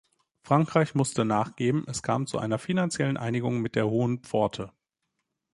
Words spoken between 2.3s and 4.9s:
einer finanziellen Einigung mit der Hohen Pforte.